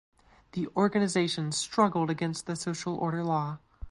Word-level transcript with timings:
The 0.53 0.67
organization 0.75 1.51
struggled 1.51 2.09
against 2.09 2.47
the 2.47 2.53
and 2.53 2.57
the 2.57 2.61
Social 2.63 2.95
Order 2.95 3.23
Law. 3.23 3.59